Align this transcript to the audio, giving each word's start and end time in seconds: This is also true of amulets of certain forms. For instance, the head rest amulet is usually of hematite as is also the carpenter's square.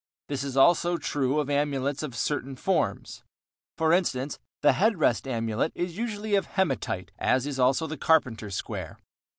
This 0.29 0.43
is 0.43 0.57
also 0.57 0.97
true 0.97 1.39
of 1.39 1.47
amulets 1.47 2.01
of 2.01 2.15
certain 2.15 2.55
forms. 2.55 3.23
For 3.77 3.93
instance, 3.93 4.39
the 4.63 4.73
head 4.73 4.97
rest 4.97 5.27
amulet 5.27 5.71
is 5.75 5.95
usually 5.95 6.33
of 6.33 6.47
hematite 6.47 7.11
as 7.19 7.45
is 7.45 7.59
also 7.59 7.85
the 7.85 7.97
carpenter's 7.97 8.55
square. 8.55 8.97